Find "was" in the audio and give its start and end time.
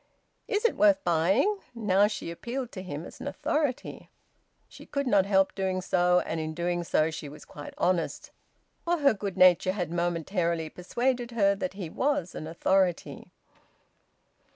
7.29-7.45, 11.87-12.33